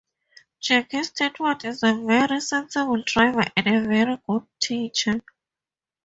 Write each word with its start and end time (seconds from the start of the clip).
Jackie 0.59 1.03
Stewart 1.03 1.63
is 1.63 1.83
a 1.83 1.93
very 1.93 2.41
sensible 2.41 3.03
driver 3.03 3.43
and 3.55 3.67
a 3.67 3.87
very 3.87 4.17
good 4.27 4.47
teacher. 4.59 5.21